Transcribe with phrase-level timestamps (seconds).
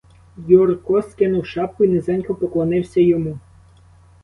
[0.47, 3.39] Юрко скинув шапку й низенько поклонився йому.